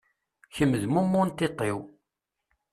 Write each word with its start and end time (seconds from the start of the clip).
Kem 0.55 0.71
d 0.81 0.83
mummu 0.93 1.21
n 1.27 1.29
tiṭ-iw. 1.31 1.79